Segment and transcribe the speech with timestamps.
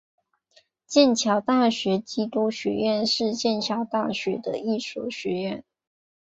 [0.87, 5.63] 剑桥大学基督学院是剑桥大学的一所学院。